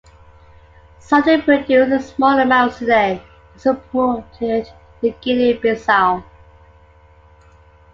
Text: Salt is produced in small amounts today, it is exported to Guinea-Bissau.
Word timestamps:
Salt 0.97 1.27
is 1.27 1.43
produced 1.43 1.91
in 1.91 1.99
small 2.01 2.39
amounts 2.39 2.79
today, 2.79 3.21
it 3.53 3.57
is 3.57 3.67
exported 3.67 4.67
to 4.99 5.11
Guinea-Bissau. 5.21 6.23